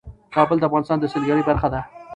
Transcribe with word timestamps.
کابل 0.35 0.57
د 0.59 0.63
افغانستان 0.69 0.97
د 0.99 1.05
سیلګرۍ 1.11 1.43
برخه 1.49 1.67
ده. 1.73 1.81